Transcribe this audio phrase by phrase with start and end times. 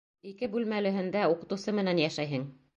[0.29, 2.51] Ике бүлмәлеһендә уҡытыусы менән йәшәйһең.